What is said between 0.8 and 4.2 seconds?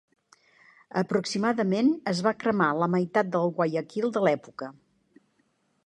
Aproximadament, es va cremar la meitat del Guayaquil